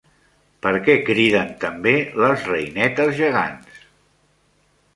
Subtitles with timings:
[0.65, 1.93] Per què criden també
[2.23, 3.85] les reinetes gegants?